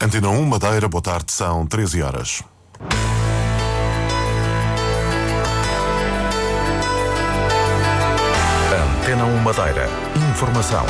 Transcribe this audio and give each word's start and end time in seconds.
Antena 0.00 0.28
1 0.28 0.44
Madeira, 0.44 0.86
boa 0.88 1.02
tarde, 1.02 1.32
são 1.32 1.66
13 1.66 2.02
horas. 2.02 2.44
Antena 9.00 9.24
1 9.24 9.38
Madeira. 9.38 9.88
Informação. 10.30 10.86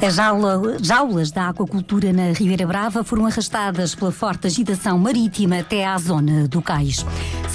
As 0.00 0.16
jaulas 0.84 1.32
da 1.32 1.48
aquacultura 1.48 2.12
na 2.12 2.32
Ribeira 2.32 2.66
Brava 2.66 3.02
foram 3.02 3.26
arrastadas 3.26 3.94
pela 3.96 4.12
forte 4.12 4.46
agitação 4.46 4.96
marítima 4.96 5.58
até 5.58 5.84
à 5.84 5.98
zona 5.98 6.46
do 6.46 6.62
cais. 6.62 7.04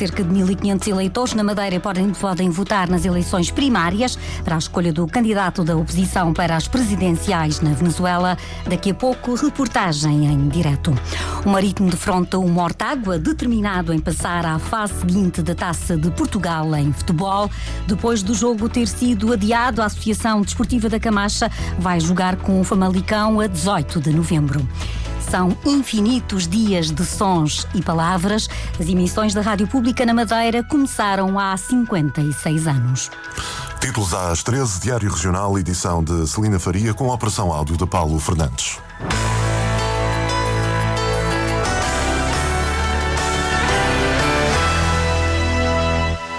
Cerca 0.03 0.21
de 0.21 0.33
1.500 0.33 0.87
eleitores 0.89 1.33
na 1.33 1.45
Madeira 1.45 1.79
podem, 1.79 2.09
podem 2.09 2.49
votar 2.49 2.89
nas 2.89 3.05
eleições 3.05 3.49
primárias 3.49 4.17
para 4.43 4.55
a 4.55 4.57
escolha 4.57 4.91
do 4.91 5.07
candidato 5.07 5.63
da 5.63 5.77
oposição 5.77 6.33
para 6.33 6.57
as 6.57 6.67
presidenciais 6.67 7.61
na 7.61 7.69
Venezuela. 7.69 8.37
Daqui 8.69 8.91
a 8.91 8.93
pouco, 8.93 9.33
reportagem 9.33 10.25
em 10.25 10.49
direto. 10.49 10.93
O 11.45 11.49
Marítimo 11.49 11.89
defronta 11.89 12.37
o 12.37 12.49
Mortágua, 12.49 13.17
determinado 13.17 13.93
em 13.93 13.99
passar 13.99 14.45
à 14.45 14.59
fase 14.59 14.93
seguinte 14.99 15.41
da 15.41 15.55
Taça 15.55 15.95
de 15.95 16.11
Portugal 16.11 16.75
em 16.75 16.91
futebol. 16.91 17.49
Depois 17.87 18.21
do 18.21 18.33
jogo 18.33 18.67
ter 18.67 18.89
sido 18.89 19.31
adiado, 19.31 19.81
a 19.81 19.85
Associação 19.85 20.41
Desportiva 20.41 20.89
da 20.89 20.99
Camacha 20.99 21.49
vai 21.79 22.01
jogar 22.01 22.35
com 22.35 22.59
o 22.59 22.63
Famalicão 22.65 23.39
a 23.39 23.47
18 23.47 24.01
de 24.01 24.11
novembro. 24.11 24.67
São 25.33 25.57
infinitos 25.65 26.47
dias 26.47 26.91
de 26.91 27.03
sons 27.03 27.65
e 27.73 27.81
palavras. 27.81 28.47
As 28.79 28.87
emissões 28.87 29.33
da 29.33 29.41
Rádio 29.41 29.67
Pública 29.67 30.05
na 30.05 30.13
Madeira 30.13 30.63
começaram 30.63 31.39
há 31.39 31.57
56 31.57 32.67
anos. 32.67 33.09
Títulos 33.81 34.13
às 34.13 34.43
13, 34.43 34.81
Diário 34.81 35.09
Regional, 35.09 35.57
edição 35.57 36.03
de 36.03 36.27
Celina 36.27 36.59
Faria, 36.59 36.93
com 36.93 37.09
a 37.09 37.15
operação 37.15 37.51
áudio 37.51 37.75
de 37.75 37.87
Paulo 37.87 38.19
Fernandes. 38.19 38.77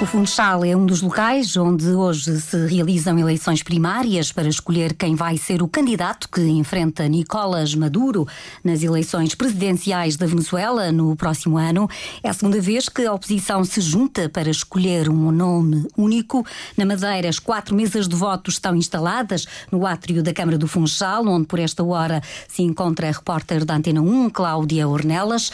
O 0.04 0.06
Funchal 0.06 0.66
é 0.66 0.76
um 0.76 0.84
dos 0.84 1.00
locais 1.00 1.56
onde 1.56 1.86
hoje 1.86 2.38
se 2.38 2.66
realizam 2.66 3.18
eleições 3.18 3.62
primárias 3.62 4.30
para 4.30 4.46
escolher 4.46 4.92
quem 4.92 5.14
vai 5.14 5.38
ser 5.38 5.62
o 5.62 5.66
candidato 5.66 6.28
que 6.28 6.42
enfrenta 6.42 7.08
Nicolás 7.08 7.74
Maduro 7.74 8.28
nas 8.62 8.82
eleições 8.82 9.34
presidenciais 9.34 10.18
da 10.18 10.26
Venezuela 10.26 10.92
no 10.92 11.16
próximo 11.16 11.56
ano. 11.56 11.88
É 12.22 12.28
a 12.28 12.34
segunda 12.34 12.60
vez 12.60 12.86
que 12.86 13.06
a 13.06 13.14
oposição 13.14 13.64
se 13.64 13.80
junta 13.80 14.28
para 14.28 14.50
escolher 14.50 15.08
um 15.08 15.32
nome 15.32 15.88
único. 15.96 16.44
Na 16.76 16.84
Madeira, 16.84 17.30
as 17.30 17.38
quatro 17.38 17.74
mesas 17.74 18.06
de 18.06 18.14
votos 18.14 18.56
estão 18.56 18.76
instaladas 18.76 19.46
no 19.72 19.86
átrio 19.86 20.22
da 20.22 20.34
Câmara 20.34 20.58
do 20.58 20.68
Funchal, 20.68 21.26
onde 21.26 21.46
por 21.46 21.58
esta 21.58 21.82
hora 21.82 22.22
se 22.46 22.62
encontra 22.62 23.08
a 23.08 23.10
repórter 23.10 23.64
da 23.64 23.76
Antena 23.76 24.02
1, 24.02 24.28
Cláudia 24.28 24.86
Ornelas. 24.86 25.50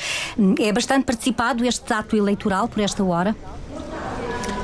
É 0.58 0.72
bastante 0.72 1.04
participado 1.04 1.64
este 1.64 1.92
ato 1.92 2.16
eleitoral 2.16 2.66
por 2.66 2.80
esta 2.80 3.04
hora? 3.04 3.36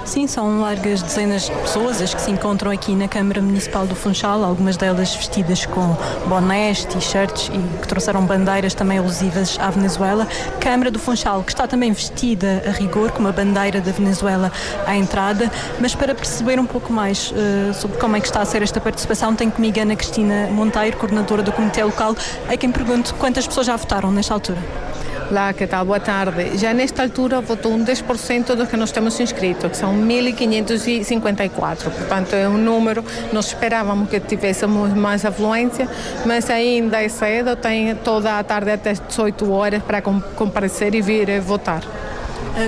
Sim, 0.07 0.29
são 0.29 0.61
largas 0.61 1.03
dezenas 1.03 1.47
de 1.47 1.51
pessoas 1.51 2.01
as 2.01 2.15
que 2.15 2.21
se 2.21 2.31
encontram 2.31 2.71
aqui 2.71 2.95
na 2.95 3.09
Câmara 3.09 3.43
Municipal 3.43 3.89
do 3.89 3.97
Funchal, 3.97 4.45
algumas 4.45 4.77
delas 4.77 5.13
vestidas 5.13 5.67
com 5.67 5.97
bonés, 6.29 6.85
t-shirts 6.85 7.51
e 7.53 7.81
que 7.81 7.89
trouxeram 7.89 8.25
bandeiras 8.25 8.73
também 8.73 8.99
alusivas 8.99 9.59
à 9.61 9.69
Venezuela. 9.69 10.29
Câmara 10.61 10.93
do 10.93 10.99
Funchal, 11.01 11.43
que 11.43 11.51
está 11.51 11.67
também 11.67 11.91
vestida 11.91 12.63
a 12.65 12.71
rigor 12.71 13.11
com 13.11 13.19
uma 13.19 13.33
bandeira 13.33 13.81
da 13.81 13.91
Venezuela 13.91 14.53
à 14.87 14.97
entrada, 14.97 15.51
mas 15.81 15.93
para 15.93 16.15
perceber 16.15 16.61
um 16.61 16.67
pouco 16.67 16.93
mais 16.93 17.33
uh, 17.33 17.75
sobre 17.75 17.99
como 17.99 18.17
é 18.17 18.21
que 18.21 18.27
está 18.27 18.41
a 18.41 18.45
ser 18.45 18.63
esta 18.63 18.81
participação, 18.81 19.35
tenho 19.35 19.51
comigo 19.51 19.79
Ana 19.81 19.97
Cristina 19.97 20.47
Monteiro, 20.53 20.97
coordenadora 20.99 21.43
do 21.43 21.51
Comitê 21.51 21.83
Local, 21.83 22.15
a 22.49 22.57
quem 22.57 22.71
pergunto 22.71 23.13
quantas 23.17 23.45
pessoas 23.45 23.67
já 23.67 23.75
votaram 23.75 24.13
nesta 24.13 24.33
altura. 24.33 24.86
Olá, 25.29 25.53
que 25.53 25.67
tal? 25.67 25.85
Boa 25.85 25.99
tarde. 25.99 26.57
Já 26.57 26.73
nesta 26.73 27.03
altura 27.03 27.41
votou 27.41 27.73
um 27.73 27.85
10% 27.85 28.55
dos 28.55 28.69
que 28.69 28.77
nós 28.77 28.93
temos 28.93 29.19
inscritos, 29.19 29.69
que 29.69 29.77
são 29.77 29.93
1.554. 29.93 31.91
Portanto, 31.91 32.33
é 32.33 32.49
um 32.49 32.57
número, 32.57 33.05
nós 33.33 33.49
esperávamos 33.49 34.09
que 34.09 34.21
tivéssemos 34.21 34.95
mais 34.95 35.25
afluência, 35.25 35.89
mas 36.25 36.49
ainda 36.49 37.03
é 37.03 37.09
cedo, 37.09 37.57
tem 37.57 37.93
toda 37.97 38.39
a 38.39 38.45
tarde 38.45 38.71
até 38.71 38.93
18 38.93 39.51
horas 39.51 39.83
para 39.83 40.01
comparecer 40.01 40.95
e 40.95 41.03
vir 41.03 41.41
votar. 41.41 41.83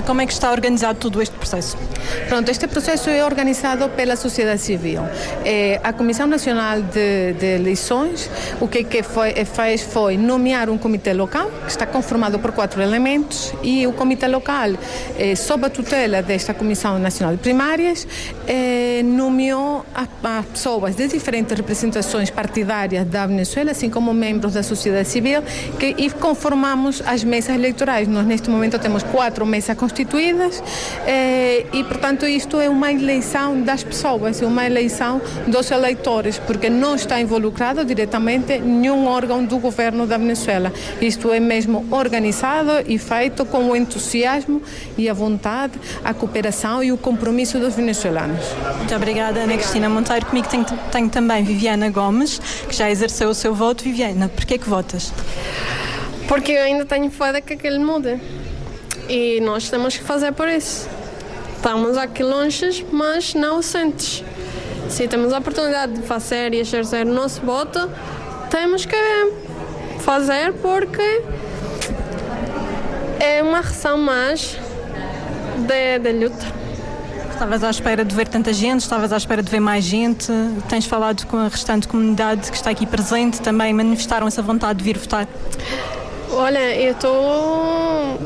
Como 0.05 0.21
é 0.21 0.25
que 0.27 0.33
está 0.33 0.51
organizado 0.51 0.99
todo 0.99 1.19
este 1.19 1.35
processo? 1.35 1.75
Pronto, 2.27 2.49
este 2.49 2.67
processo 2.67 3.09
é 3.09 3.25
organizado 3.25 3.89
pela 3.89 4.15
sociedade 4.15 4.61
civil. 4.61 5.01
É, 5.43 5.79
a 5.83 5.91
Comissão 5.91 6.27
Nacional 6.27 6.81
de, 6.81 7.33
de 7.33 7.45
Eleições, 7.55 8.29
o 8.61 8.67
que, 8.67 8.83
que 8.83 9.01
foi, 9.01 9.33
fez 9.45 9.81
foi 9.81 10.15
nomear 10.15 10.69
um 10.69 10.77
comitê 10.77 11.11
local, 11.11 11.49
que 11.65 11.71
está 11.71 11.87
conformado 11.87 12.37
por 12.37 12.51
quatro 12.51 12.81
elementos, 12.83 13.51
e 13.63 13.87
o 13.87 13.93
comitê 13.93 14.27
local, 14.27 14.69
é, 15.17 15.35
sob 15.35 15.65
a 15.65 15.69
tutela 15.71 16.21
desta 16.21 16.53
Comissão 16.53 16.99
Nacional 16.99 17.35
de 17.35 17.41
Primárias, 17.41 18.07
é, 18.47 19.01
nomeou 19.03 19.83
a, 19.95 20.03
a 20.37 20.43
pessoas 20.43 20.95
de 20.95 21.07
diferentes 21.07 21.57
representações 21.57 22.29
partidárias 22.29 23.07
da 23.07 23.25
Venezuela, 23.25 23.71
assim 23.71 23.89
como 23.89 24.13
membros 24.13 24.53
da 24.53 24.61
sociedade 24.61 25.07
civil, 25.07 25.41
que, 25.79 25.95
e 25.97 26.11
conformamos 26.11 27.01
as 27.07 27.23
mesas 27.23 27.55
eleitorais. 27.55 28.07
Nós, 28.07 28.25
neste 28.27 28.51
momento, 28.51 28.77
temos 28.77 29.01
quatro 29.01 29.45
mesas 29.47 29.78
constituídas 29.79 30.61
eh, 31.07 31.65
e, 31.71 31.83
portanto, 31.85 32.25
isto 32.27 32.59
é 32.59 32.69
uma 32.69 32.91
eleição 32.91 33.61
das 33.61 33.81
pessoas, 33.83 34.41
é 34.41 34.45
uma 34.45 34.65
eleição 34.65 35.21
dos 35.47 35.71
eleitores, 35.71 36.37
porque 36.37 36.69
não 36.69 36.95
está 36.95 37.19
involucrado 37.19 37.85
diretamente 37.85 38.59
nenhum 38.59 39.07
órgão 39.07 39.43
do 39.43 39.57
governo 39.57 40.05
da 40.05 40.17
Venezuela. 40.17 40.71
Isto 41.01 41.31
é 41.31 41.39
mesmo 41.39 41.85
organizado 41.89 42.71
e 42.85 42.97
feito 42.97 43.45
com 43.45 43.69
o 43.69 43.75
entusiasmo 43.75 44.61
e 44.97 45.07
a 45.07 45.13
vontade, 45.13 45.73
a 46.03 46.13
cooperação 46.13 46.83
e 46.83 46.91
o 46.91 46.97
compromisso 46.97 47.57
dos 47.57 47.75
venezuelanos. 47.75 48.43
Muito 48.77 48.93
obrigada, 48.93 49.39
Ana 49.39 49.55
Cristina 49.55 49.87
Monteiro. 49.87 50.25
Comigo 50.25 50.47
tenho, 50.49 50.65
tenho 50.91 51.09
também 51.09 51.43
Viviana 51.43 51.89
Gomes, 51.89 52.39
que 52.67 52.75
já 52.75 52.89
exerceu 52.91 53.29
o 53.29 53.33
seu 53.33 53.55
voto. 53.55 53.83
Viviana, 53.83 54.27
por 54.27 54.45
que 54.45 54.57
votas? 54.57 55.13
Porque 56.27 56.51
eu 56.51 56.63
ainda 56.63 56.85
tenho 56.85 57.09
fé 57.09 57.31
de 57.31 57.41
que 57.41 57.53
aquele 57.53 57.79
mude 57.79 58.19
e 59.09 59.41
nós 59.41 59.69
temos 59.69 59.97
que 59.97 60.03
fazer 60.03 60.31
por 60.31 60.47
isso. 60.47 60.87
Estamos 61.55 61.97
aqui 61.97 62.23
longe, 62.23 62.85
mas 62.91 63.33
não 63.33 63.55
ausentes. 63.55 64.23
Se 64.87 65.07
temos 65.07 65.33
a 65.33 65.39
oportunidade 65.39 65.93
de 65.93 66.01
fazer 66.03 66.53
e 66.53 66.59
exercer 66.59 67.05
o 67.05 67.13
nosso 67.13 67.41
voto, 67.41 67.89
temos 68.49 68.85
que 68.85 68.95
fazer 69.99 70.53
porque 70.53 71.21
é 73.19 73.43
uma 73.43 73.61
razão 73.61 73.97
mais 73.97 74.57
de, 75.57 75.99
de 75.99 76.13
luta. 76.13 76.59
Estavas 77.31 77.63
à 77.63 77.69
espera 77.69 78.03
de 78.03 78.15
ver 78.15 78.27
tanta 78.27 78.51
gente, 78.51 78.81
estavas 78.81 79.13
à 79.13 79.17
espera 79.17 79.41
de 79.41 79.49
ver 79.49 79.59
mais 79.59 79.83
gente, 79.83 80.31
tens 80.67 80.85
falado 80.85 81.25
com 81.25 81.37
a 81.37 81.47
restante 81.47 81.87
comunidade 81.87 82.49
que 82.49 82.57
está 82.57 82.69
aqui 82.69 82.85
presente, 82.85 83.41
também 83.41 83.73
manifestaram 83.73 84.27
essa 84.27 84.41
vontade 84.41 84.79
de 84.79 84.83
vir 84.83 84.97
votar? 84.97 85.27
Olha, 86.31 86.75
eu 86.75 86.91
estou 86.91 88.19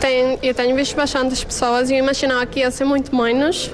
tenho, 0.00 0.38
eu 0.42 0.54
tenho 0.54 0.74
visto 0.74 0.96
bastantes 0.96 1.44
pessoas 1.44 1.90
e 1.90 1.94
eu 1.94 1.98
imaginava 1.98 2.44
que 2.46 2.60
ia 2.60 2.70
ser 2.70 2.84
muito 2.84 3.14
menos, 3.14 3.70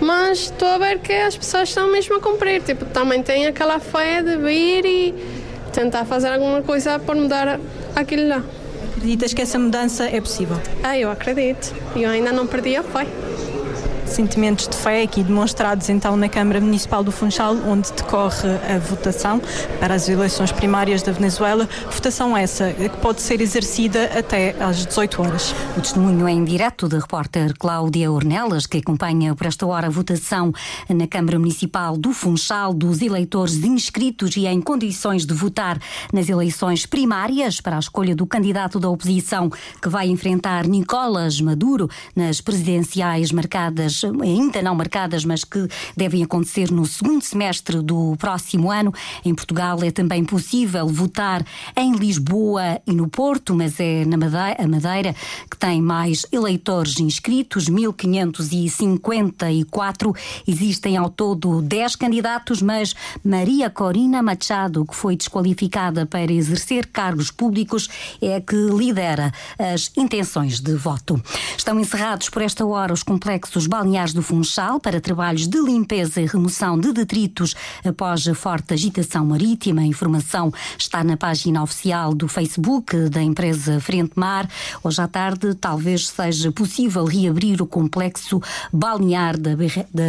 mas 0.00 0.40
estou 0.40 0.68
a 0.68 0.78
ver 0.78 0.98
que 0.98 1.12
as 1.12 1.36
pessoas 1.36 1.68
estão 1.68 1.90
mesmo 1.90 2.16
a 2.16 2.20
cumprir. 2.20 2.62
Tipo, 2.62 2.84
também 2.86 3.22
têm 3.22 3.46
aquela 3.46 3.78
fé 3.78 4.22
de 4.22 4.36
vir 4.36 4.84
e 4.84 5.14
tentar 5.72 6.04
fazer 6.04 6.28
alguma 6.28 6.62
coisa 6.62 6.98
para 6.98 7.14
mudar 7.14 7.60
aquilo 7.94 8.28
lá. 8.28 8.42
Acreditas 8.96 9.34
que 9.34 9.42
essa 9.42 9.58
mudança 9.58 10.04
é 10.04 10.20
possível? 10.20 10.56
Ah, 10.82 10.98
eu 10.98 11.10
acredito. 11.10 11.74
Eu 11.94 12.10
ainda 12.10 12.32
não 12.32 12.46
perdi 12.46 12.76
a 12.76 12.82
fé 12.82 13.06
sentimentos 14.14 14.68
de 14.68 14.76
fé 14.76 15.02
aqui 15.02 15.24
demonstrados 15.24 15.88
então 15.88 16.16
na 16.16 16.28
Câmara 16.28 16.60
Municipal 16.60 17.02
do 17.02 17.10
Funchal, 17.10 17.56
onde 17.66 17.92
decorre 17.92 18.48
a 18.72 18.78
votação 18.78 19.42
para 19.80 19.94
as 19.94 20.08
eleições 20.08 20.52
primárias 20.52 21.02
da 21.02 21.10
Venezuela. 21.10 21.68
Votação 21.90 22.36
essa 22.36 22.72
que 22.72 22.96
pode 22.98 23.20
ser 23.20 23.40
exercida 23.40 24.04
até 24.16 24.54
às 24.60 24.86
18 24.86 25.20
horas. 25.20 25.54
O 25.76 25.80
testemunho 25.80 26.28
é 26.28 26.32
em 26.32 26.44
direto 26.44 26.88
da 26.88 26.98
repórter 26.98 27.54
Cláudia 27.58 28.10
Ornelas, 28.10 28.66
que 28.66 28.78
acompanha 28.78 29.34
por 29.34 29.48
esta 29.48 29.66
hora 29.66 29.88
a 29.88 29.90
votação 29.90 30.52
na 30.88 31.08
Câmara 31.08 31.36
Municipal 31.36 31.96
do 31.96 32.12
Funchal 32.12 32.72
dos 32.72 33.02
eleitores 33.02 33.64
inscritos 33.64 34.36
e 34.36 34.46
em 34.46 34.60
condições 34.60 35.26
de 35.26 35.34
votar 35.34 35.76
nas 36.12 36.28
eleições 36.28 36.86
primárias 36.86 37.60
para 37.60 37.74
a 37.74 37.80
escolha 37.80 38.14
do 38.14 38.26
candidato 38.26 38.78
da 38.78 38.88
oposição 38.88 39.50
que 39.82 39.88
vai 39.88 40.08
enfrentar 40.08 40.68
Nicolás 40.68 41.40
Maduro 41.40 41.90
nas 42.14 42.40
presidenciais 42.40 43.32
marcadas 43.32 44.03
ainda 44.22 44.62
não 44.62 44.74
marcadas, 44.74 45.24
mas 45.24 45.44
que 45.44 45.68
devem 45.96 46.22
acontecer 46.22 46.70
no 46.70 46.84
segundo 46.86 47.22
semestre 47.22 47.82
do 47.82 48.14
próximo 48.18 48.70
ano. 48.70 48.94
Em 49.24 49.34
Portugal 49.34 49.82
é 49.82 49.90
também 49.90 50.24
possível 50.24 50.86
votar 50.86 51.44
em 51.76 51.96
Lisboa 51.96 52.80
e 52.86 52.92
no 52.92 53.08
Porto, 53.08 53.52
mas 53.54 53.80
é 53.80 54.04
na 54.04 54.16
Madeira, 54.16 54.56
a 54.58 54.66
Madeira 54.66 55.14
que 55.50 55.56
tem 55.56 55.82
mais 55.82 56.24
eleitores 56.30 57.00
inscritos, 57.00 57.68
1554. 57.68 60.14
Existem 60.46 60.96
ao 60.96 61.10
todo 61.10 61.60
10 61.62 61.96
candidatos, 61.96 62.62
mas 62.62 62.94
Maria 63.24 63.68
Corina 63.70 64.22
Machado, 64.22 64.84
que 64.84 64.94
foi 64.94 65.16
desqualificada 65.16 66.06
para 66.06 66.32
exercer 66.32 66.86
cargos 66.86 67.30
públicos, 67.30 67.88
é 68.20 68.40
que 68.40 68.56
lidera 68.56 69.32
as 69.58 69.90
intenções 69.96 70.60
de 70.60 70.74
voto. 70.74 71.22
Estão 71.56 71.80
encerrados 71.80 72.28
por 72.28 72.42
esta 72.42 72.66
hora 72.66 72.92
os 72.92 73.02
complexos 73.02 73.66
balneares 73.66 73.83
do 73.84 74.22
Funchal 74.22 74.80
para 74.80 74.98
trabalhos 74.98 75.46
de 75.46 75.60
limpeza 75.60 76.18
e 76.18 76.26
remoção 76.26 76.80
de 76.80 76.90
detritos 76.90 77.54
após 77.84 78.26
a 78.26 78.34
forte 78.34 78.72
agitação 78.72 79.26
marítima. 79.26 79.82
A 79.82 79.84
informação 79.84 80.50
está 80.78 81.04
na 81.04 81.18
página 81.18 81.62
oficial 81.62 82.14
do 82.14 82.26
Facebook 82.26 83.10
da 83.10 83.22
empresa 83.22 83.78
Frente 83.80 84.12
Mar. 84.16 84.48
Hoje 84.82 85.02
à 85.02 85.06
tarde 85.06 85.54
talvez 85.54 86.08
seja 86.08 86.50
possível 86.50 87.04
reabrir 87.04 87.60
o 87.60 87.66
complexo 87.66 88.40
balnear 88.72 89.38
da, 89.38 89.50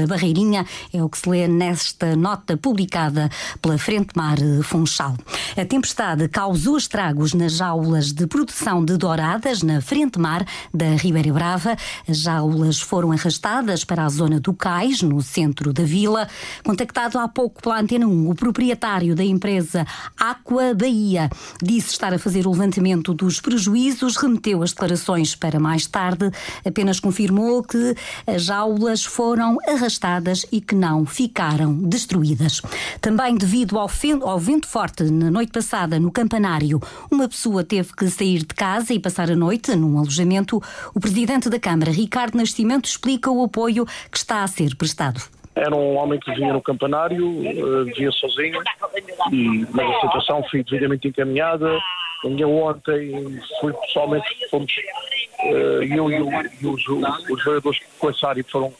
Barreirinha, 0.07 0.65
é 0.93 1.03
o 1.03 1.09
que 1.09 1.17
se 1.17 1.29
lê 1.29 1.45
nesta 1.45 2.15
nota 2.15 2.55
publicada 2.55 3.29
pela 3.61 3.77
Frente 3.77 4.15
Mar 4.15 4.37
Funchal. 4.63 5.17
A 5.57 5.65
tempestade 5.65 6.29
causou 6.29 6.77
estragos 6.77 7.33
nas 7.33 7.59
aulas 7.59 8.13
de 8.13 8.25
produção 8.25 8.85
de 8.85 8.95
douradas 8.95 9.61
na 9.61 9.81
Frente 9.81 10.17
Mar 10.17 10.47
da 10.73 10.95
Ribeira 10.95 11.33
Brava. 11.33 11.75
As 12.07 12.19
jaulas 12.19 12.79
foram 12.79 13.11
arrastadas 13.11 13.64
para 13.83 14.05
a 14.05 14.09
zona 14.09 14.39
do 14.39 14.53
Cais, 14.53 15.01
no 15.01 15.21
centro 15.21 15.73
da 15.73 15.83
vila. 15.83 16.27
Contactado 16.63 17.17
há 17.17 17.27
pouco 17.27 17.61
pela 17.61 17.79
Antena 17.79 18.05
1, 18.05 18.29
o 18.29 18.35
proprietário 18.35 19.15
da 19.15 19.23
empresa 19.23 19.85
Aqua 20.17 20.73
Bahia 20.73 21.29
disse 21.61 21.89
estar 21.89 22.13
a 22.13 22.19
fazer 22.19 22.45
o 22.45 22.51
levantamento 22.51 23.13
dos 23.13 23.41
prejuízos, 23.41 24.17
remeteu 24.17 24.61
as 24.61 24.71
declarações 24.71 25.35
para 25.35 25.59
mais 25.59 25.87
tarde, 25.87 26.29
apenas 26.63 26.99
confirmou 26.99 27.63
que 27.63 27.95
as 28.27 28.43
jaulas 28.43 29.03
foram 29.03 29.57
arrastadas 29.67 30.45
e 30.51 30.61
que 30.61 30.75
não 30.75 31.05
ficaram 31.05 31.73
destruídas. 31.73 32.61
Também 33.01 33.35
devido 33.35 33.79
ao, 33.79 33.89
ao 34.21 34.39
vento 34.39 34.67
forte 34.67 35.03
na 35.03 35.31
noite 35.31 35.51
passada 35.51 35.99
no 35.99 36.11
campanário, 36.11 36.79
uma 37.09 37.27
pessoa 37.27 37.63
teve 37.63 37.93
que 37.93 38.09
sair 38.09 38.39
de 38.39 38.53
casa 38.53 38.93
e 38.93 38.99
passar 38.99 39.31
a 39.31 39.35
noite 39.35 39.75
num 39.75 39.97
alojamento. 39.97 40.61
O 40.93 40.99
presidente 40.99 41.49
da 41.49 41.59
Câmara, 41.59 41.91
Ricardo 41.91 42.37
Nascimento, 42.37 42.85
explica 42.85 43.31
o 43.31 43.43
apoio 43.55 43.85
que 44.11 44.17
está 44.17 44.43
a 44.43 44.47
ser 44.47 44.75
prestado. 44.75 45.21
Era 45.55 45.73
um 45.73 45.95
homem 45.95 46.19
que 46.19 46.33
vinha 46.33 46.51
no 46.51 46.61
campanário, 46.61 47.25
uh, 47.25 47.85
vivia 47.85 48.11
sozinho, 48.11 48.61
e, 49.31 49.65
mas 49.71 49.89
a 49.89 50.01
situação 50.01 50.43
foi 50.51 50.61
devidamente 50.63 51.07
encaminhada. 51.07 51.79
Eu 52.25 52.51
ontem 52.51 53.39
fui 53.61 53.71
pessoalmente, 53.71 54.27
fomos, 54.49 54.73
uh, 55.43 55.83
eu 55.83 56.11
e, 56.11 56.21
o, 56.21 56.29
e 56.61 56.67
os, 56.67 56.85
os 57.29 57.43
vereadores 57.45 57.79
com 57.97 58.09
essa 58.09 58.27
área 58.27 58.43
foram, 58.51 58.73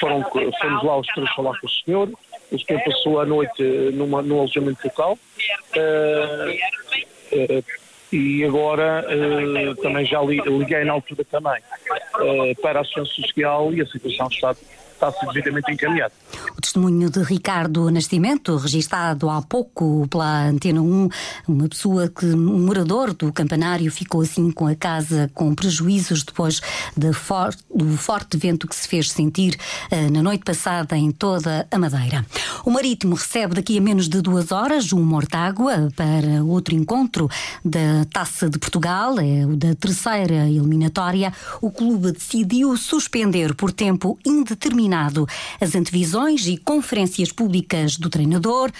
foram, 0.00 0.22
fomos 0.22 0.82
lá 0.82 0.98
os 0.98 1.06
três 1.08 1.30
falar 1.34 1.60
com 1.60 1.66
o 1.66 1.70
senhor. 1.70 2.08
O 2.50 2.58
senhor 2.58 2.82
passou 2.84 3.20
a 3.20 3.26
noite 3.26 3.62
numa, 3.92 4.22
num 4.22 4.38
alojamento 4.38 4.80
local. 4.82 5.18
Uh, 5.76 6.64
e 8.14 8.44
agora 8.44 9.04
uh, 9.08 9.74
também 9.82 10.06
já 10.06 10.22
liguei 10.22 10.84
na 10.84 10.92
altura 10.92 11.24
também 11.24 11.60
uh, 12.14 12.62
para 12.62 12.78
a 12.78 12.82
Associação 12.82 13.06
Social 13.06 13.74
e 13.74 13.82
a 13.82 13.86
situação 13.86 14.28
está 14.28 14.54
está 15.08 15.72
encaminhado. 15.72 16.12
O 16.56 16.60
testemunho 16.60 17.10
de 17.10 17.22
Ricardo 17.22 17.90
Nascimento, 17.90 18.56
registado 18.56 19.28
há 19.28 19.42
pouco 19.42 20.06
pela 20.08 20.46
Antena 20.46 20.80
1, 20.80 21.08
uma 21.48 21.68
pessoa 21.68 22.08
que, 22.08 22.26
um 22.26 22.66
morador 22.66 23.12
do 23.12 23.32
campanário, 23.32 23.90
ficou 23.90 24.22
assim 24.22 24.50
com 24.50 24.66
a 24.66 24.74
casa 24.74 25.30
com 25.34 25.54
prejuízos 25.54 26.22
depois 26.22 26.60
de 26.96 27.12
for, 27.12 27.54
do 27.74 27.96
forte 27.96 28.36
vento 28.36 28.66
que 28.66 28.76
se 28.76 28.88
fez 28.88 29.10
sentir 29.10 29.58
uh, 29.92 30.10
na 30.10 30.22
noite 30.22 30.44
passada 30.44 30.96
em 30.96 31.10
toda 31.10 31.66
a 31.70 31.78
Madeira. 31.78 32.24
O 32.64 32.70
Marítimo 32.70 33.14
recebe 33.14 33.54
daqui 33.54 33.76
a 33.76 33.80
menos 33.80 34.08
de 34.08 34.20
duas 34.20 34.52
horas 34.52 34.92
um 34.92 35.02
Mortágua 35.02 35.88
para 35.94 36.42
outro 36.44 36.74
encontro 36.74 37.28
da 37.64 38.04
Taça 38.12 38.48
de 38.48 38.58
Portugal, 38.58 39.18
é 39.18 39.44
o 39.44 39.56
da 39.56 39.74
terceira 39.74 40.48
eliminatória. 40.48 41.32
O 41.60 41.70
clube 41.70 42.12
decidiu 42.12 42.76
suspender 42.76 43.54
por 43.54 43.72
tempo 43.72 44.18
indeterminado 44.24 44.93
as 45.60 45.74
antevisões 45.74 46.46
e 46.46 46.56
conferências 46.56 47.32
públicas 47.32 47.96
do 47.96 48.08
treinador. 48.08 48.70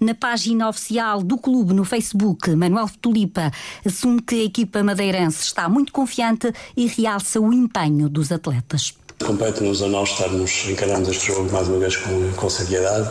Na 0.00 0.14
página 0.14 0.68
oficial 0.68 1.22
do 1.22 1.38
clube 1.38 1.72
no 1.72 1.84
Facebook, 1.84 2.50
Manuel 2.50 2.88
Tulipa 3.00 3.50
assume 3.84 4.20
que 4.20 4.34
a 4.34 4.44
equipa 4.44 4.82
madeirense 4.82 5.44
está 5.44 5.68
muito 5.68 5.92
confiante 5.92 6.52
e 6.76 6.86
realça 6.86 7.40
o 7.40 7.52
empenho 7.52 8.08
dos 8.08 8.32
atletas. 8.32 8.94
Compete-nos 9.24 9.82
a 9.82 9.86
nós 9.86 10.10
estarmos, 10.10 10.68
encaramos 10.68 11.08
este 11.08 11.28
jogo 11.28 11.50
mais 11.52 11.68
uma 11.68 11.78
vez 11.78 11.96
com, 11.96 12.32
com 12.32 12.50
seriedade, 12.50 13.10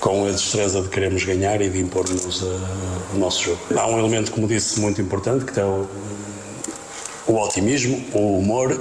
com 0.00 0.26
a 0.26 0.30
destreza 0.30 0.80
de 0.82 0.88
queremos 0.88 1.22
ganhar 1.22 1.60
e 1.60 1.68
de 1.68 1.78
impor-nos 1.78 2.42
uh, 2.42 2.60
o 3.14 3.18
nosso 3.18 3.44
jogo. 3.44 3.60
Há 3.76 3.86
um 3.86 3.98
elemento, 3.98 4.32
como 4.32 4.48
disse, 4.48 4.80
muito 4.80 5.00
importante, 5.00 5.44
que 5.44 5.60
é 5.60 5.64
o, 5.64 5.86
o 7.28 7.34
otimismo, 7.34 8.02
o 8.12 8.38
humor. 8.38 8.80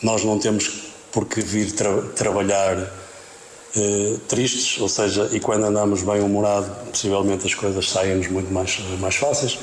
Nós 0.00 0.24
não 0.24 0.38
temos 0.38 0.91
porque 1.12 1.40
vir 1.40 1.72
tra 1.72 2.02
trabalhar 2.16 2.90
eh, 3.76 4.16
tristes, 4.28 4.80
ou 4.80 4.88
seja, 4.88 5.28
e 5.32 5.40
quando 5.40 5.64
andamos 5.64 6.02
bem 6.02 6.20
humorado, 6.20 6.70
possivelmente 6.90 7.46
as 7.46 7.54
coisas 7.54 7.88
saem-nos 7.90 8.28
muito 8.28 8.52
mais, 8.52 8.78
mais 8.98 9.16
fáceis. 9.16 9.58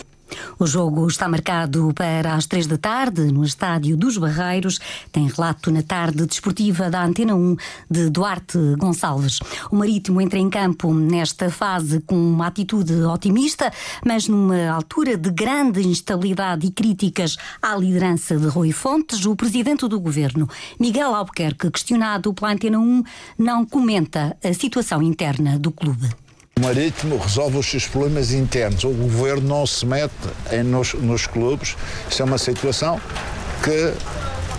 O 0.60 0.68
jogo 0.68 1.08
está 1.08 1.26
marcado 1.30 1.94
para 1.96 2.36
as 2.36 2.46
três 2.46 2.68
da 2.68 2.78
tarde 2.78 3.32
no 3.32 3.46
Estádio 3.46 3.96
dos 3.96 4.18
Barreiros. 4.18 4.78
Tem 5.10 5.26
relato 5.26 5.72
na 5.72 5.82
tarde 5.82 6.26
desportiva 6.26 6.90
da 6.90 7.02
Antena 7.02 7.34
1 7.34 7.56
de 7.90 8.10
Duarte 8.10 8.58
Gonçalves. 8.78 9.40
O 9.72 9.78
Marítimo 9.78 10.20
entra 10.20 10.38
em 10.38 10.50
campo 10.50 10.94
nesta 10.94 11.50
fase 11.50 12.02
com 12.02 12.18
uma 12.18 12.48
atitude 12.48 12.94
otimista, 13.06 13.72
mas 14.06 14.28
numa 14.28 14.70
altura 14.70 15.16
de 15.16 15.32
grande 15.32 15.88
instabilidade 15.88 16.68
e 16.68 16.72
críticas 16.72 17.38
à 17.62 17.74
liderança 17.78 18.36
de 18.36 18.48
Rui 18.48 18.74
Fontes, 18.74 19.26
o 19.26 19.38
presidente 19.38 19.88
do 19.88 19.98
governo, 19.98 20.46
Miguel 20.78 21.16
Albuquerque, 21.16 21.72
questionado 21.72 22.34
pela 22.34 22.52
Antena 22.52 22.80
1, 22.80 23.04
não 23.38 23.66
comenta 23.66 24.36
a 24.44 24.54
situação 24.54 25.02
interna 25.02 25.58
do 25.58 25.72
clube. 25.72 26.10
O 26.60 26.62
Marítimo 26.62 27.18
resolve 27.18 27.58
os 27.58 27.68
seus 27.68 27.88
problemas 27.88 28.34
internos. 28.34 28.84
O 28.84 28.90
governo 28.90 29.48
não 29.48 29.66
se 29.66 29.86
mete 29.86 30.12
em, 30.52 30.62
nos, 30.62 30.94
nos 30.94 31.26
clubes. 31.26 31.78
Isso 32.12 32.22
é 32.22 32.26
uma 32.26 32.38
situação 32.38 33.00
que 33.64 33.94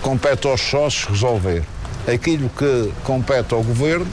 compete 0.01 0.47
aos 0.47 0.61
sócios 0.61 1.05
resolver. 1.05 1.63
Aquilo 2.11 2.49
que 2.49 2.91
compete 3.03 3.53
ao 3.53 3.61
governo 3.61 4.07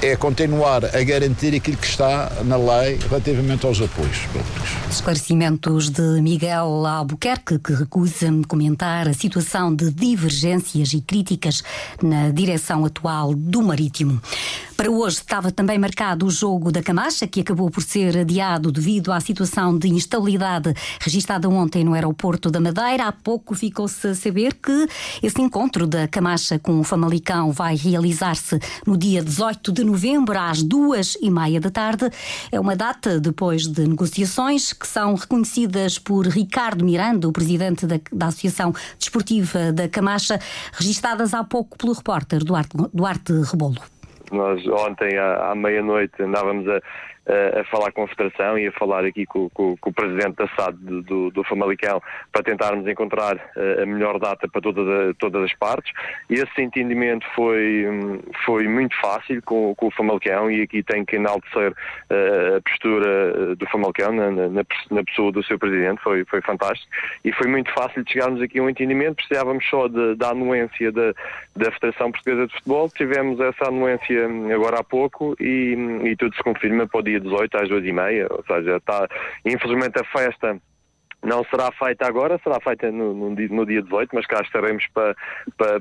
é 0.00 0.16
continuar 0.16 0.84
a 0.86 1.02
garantir 1.02 1.54
aquilo 1.54 1.76
que 1.76 1.86
está 1.86 2.32
na 2.42 2.56
lei 2.56 2.98
relativamente 3.06 3.66
aos 3.66 3.82
apoios 3.82 4.18
públicos. 4.32 4.70
Esclarecimentos 4.90 5.90
de 5.90 6.22
Miguel 6.22 6.86
Albuquerque, 6.86 7.58
que 7.58 7.74
recusa 7.74 8.28
comentar 8.48 9.08
a 9.08 9.12
situação 9.12 9.74
de 9.74 9.90
divergências 9.90 10.94
e 10.94 11.02
críticas 11.02 11.62
na 12.02 12.30
direção 12.30 12.86
atual 12.86 13.34
do 13.34 13.62
Marítimo. 13.62 14.22
Para 14.76 14.90
hoje 14.90 15.16
estava 15.16 15.50
também 15.50 15.78
marcado 15.78 16.26
o 16.26 16.30
jogo 16.30 16.70
da 16.70 16.82
Camacha, 16.82 17.26
que 17.26 17.40
acabou 17.40 17.70
por 17.70 17.82
ser 17.82 18.18
adiado 18.18 18.70
devido 18.70 19.10
à 19.10 19.18
situação 19.20 19.78
de 19.78 19.88
instabilidade 19.88 20.74
registada 21.00 21.48
ontem 21.48 21.82
no 21.82 21.94
aeroporto 21.94 22.50
da 22.50 22.60
Madeira. 22.60 23.06
Há 23.06 23.12
pouco 23.12 23.54
ficou-se 23.54 24.08
a 24.08 24.14
saber 24.14 24.52
que 24.52 24.86
esse 25.22 25.40
encontro 25.40 25.86
da 25.86 26.06
Camacha 26.06 26.58
com 26.58 26.78
o 26.78 26.84
Famalicão 26.84 27.52
vai 27.52 27.74
realizar-se 27.74 28.60
no 28.86 28.98
dia 28.98 29.22
18 29.22 29.72
de 29.72 29.82
novembro, 29.82 30.38
às 30.38 30.62
duas 30.62 31.16
e 31.22 31.30
meia 31.30 31.58
da 31.58 31.70
tarde. 31.70 32.10
É 32.52 32.60
uma 32.60 32.76
data 32.76 33.18
depois 33.18 33.66
de 33.66 33.88
negociações 33.88 34.74
que 34.74 34.86
são 34.86 35.14
reconhecidas 35.14 35.98
por 35.98 36.26
Ricardo 36.26 36.84
Miranda, 36.84 37.26
o 37.26 37.32
presidente 37.32 37.86
da, 37.86 37.98
da 38.12 38.26
Associação 38.26 38.74
Desportiva 38.98 39.72
da 39.72 39.88
Camacha, 39.88 40.38
registadas 40.72 41.32
há 41.32 41.42
pouco 41.42 41.78
pelo 41.78 41.94
repórter 41.94 42.44
Duarte, 42.44 42.76
Duarte 42.92 43.32
Rebolo. 43.32 43.95
Nós 44.32 44.66
ontem 44.66 45.16
à, 45.16 45.50
à 45.50 45.54
meia-noite 45.54 46.22
andávamos 46.22 46.68
a, 46.68 46.80
a, 47.26 47.64
falar 47.64 47.92
com 47.92 48.04
a 48.04 48.08
Federação 48.08 48.58
e 48.58 48.68
a 48.68 48.72
falar 48.72 49.04
aqui 49.04 49.26
com, 49.26 49.48
com, 49.50 49.76
com 49.76 49.90
o 49.90 49.92
Presidente 49.92 50.36
da 50.36 50.48
SAD 50.48 50.76
do, 50.78 51.30
do, 51.30 51.44
Famalicão 51.44 52.00
para 52.32 52.42
tentarmos 52.42 52.86
encontrar 52.86 53.36
a 53.82 53.86
melhor 53.86 54.18
data 54.18 54.48
para 54.48 54.60
toda, 54.60 55.14
todas 55.14 55.44
as 55.44 55.54
partes. 55.54 55.92
Esse 56.28 56.62
entendimento 56.62 57.26
foi, 57.34 57.86
foi 58.44 58.68
muito 58.68 58.94
fácil 59.00 59.42
com, 59.42 59.74
com 59.74 59.86
o 59.86 59.90
Famalicão 59.90 60.50
e 60.50 60.62
aqui 60.62 60.82
tem 60.82 61.04
que 61.04 61.16
enaltecer 61.16 61.74
a 62.10 62.60
postura 62.60 63.56
do 63.56 63.66
Famalicão 63.66 64.12
na, 64.12 64.30
na, 64.30 64.48
na, 64.90 65.04
pessoa 65.04 65.32
do 65.32 65.42
seu 65.44 65.58
Presidente, 65.58 66.02
foi, 66.02 66.24
foi 66.24 66.40
fantástico. 66.42 66.90
E 67.24 67.32
foi 67.32 67.48
muito 67.48 67.72
fácil 67.72 68.04
chegarmos 68.06 68.40
aqui 68.42 68.58
a 68.58 68.62
um 68.62 68.70
entendimento, 68.70 69.16
precisávamos 69.16 69.64
só 69.68 69.88
de, 69.88 70.14
da 70.14 70.30
anuência 70.30 70.92
da, 70.92 71.12
da 71.54 71.70
Federação 71.72 72.12
Portuguesa 72.12 72.46
de 72.46 72.54
Futebol, 72.54 72.88
tivemos 72.90 73.40
essa 73.40 73.68
anuência 73.68 74.28
agora 74.54 74.80
há 74.80 74.84
pouco 74.84 75.36
e, 75.40 75.76
e 76.04 76.16
tudo 76.16 76.34
se 76.36 76.42
confirma 76.42 76.86
para 76.86 77.00
o 77.00 77.02
dia 77.02 77.15
dia 77.16 77.20
18 77.20 77.56
às 77.56 77.68
2h30, 77.68 78.26
ou 78.30 78.44
seja, 78.46 78.76
está, 78.76 79.08
infelizmente 79.44 79.98
a 79.98 80.04
festa 80.04 80.60
não 81.24 81.44
será 81.44 81.72
feita 81.72 82.06
agora, 82.06 82.40
será 82.42 82.60
feita 82.60 82.90
no, 82.90 83.12
no, 83.14 83.34
dia 83.66 83.82
18, 83.82 84.10
mas 84.14 84.26
cá 84.26 84.40
estaremos 84.42 84.86
para, 84.88 85.16
para, 85.56 85.80